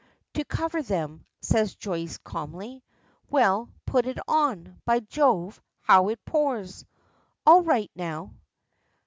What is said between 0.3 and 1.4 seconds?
"To cover them,"